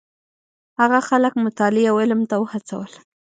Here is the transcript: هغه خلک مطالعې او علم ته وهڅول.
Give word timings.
هغه 0.79 0.99
خلک 1.09 1.33
مطالعې 1.45 1.85
او 1.91 1.95
علم 2.01 2.21
ته 2.29 2.35
وهڅول. 2.41 2.91